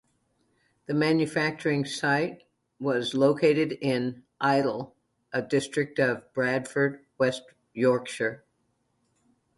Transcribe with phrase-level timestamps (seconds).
[0.87, 2.45] The manufacturing site
[2.79, 4.95] was located in Idle,
[5.31, 7.43] a district of Bradford, West
[7.75, 8.43] Yorkshire.